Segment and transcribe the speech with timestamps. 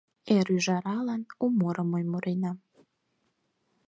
[0.35, 2.57] Эр ӱжаралан у мурым мый муренам.